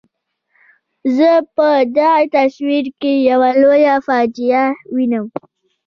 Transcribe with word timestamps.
زه 1.17 1.31
په 1.55 1.67
دغه 1.97 2.23
تصویر 2.35 2.85
کې 2.99 3.13
یوه 3.29 3.49
لویه 3.61 3.95
فاجعه 4.07 4.63
وینم. 4.95 5.25